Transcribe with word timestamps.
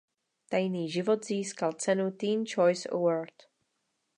Tajný 0.49 0.89
život 0.89 1.25
získal 1.25 1.73
cenu 1.73 2.11
Teen 2.11 2.45
Choice 2.45 2.89
Award. 2.91 3.33